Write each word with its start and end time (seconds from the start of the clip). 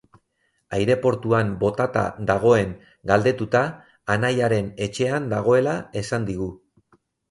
Aireportuan 0.77 1.51
botata 1.65 2.07
dagoen 2.33 2.73
galdetuta, 3.13 3.63
anaiaren 4.19 4.75
etxean 4.89 5.33
dagoela 5.39 5.81
esan 6.07 6.31
digu. 6.35 6.55